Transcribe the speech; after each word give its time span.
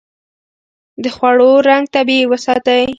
د 1.03 1.05
خوړو 1.15 1.51
رنګ 1.67 1.85
طبيعي 1.95 2.25
وساتئ. 2.27 2.81